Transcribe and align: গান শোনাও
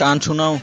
গান 0.00 0.16
শোনাও 0.20 0.54